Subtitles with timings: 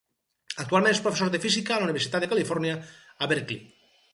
[0.63, 3.63] Actualment és professor de física a la Universitat de Califòrnia a Berkeley.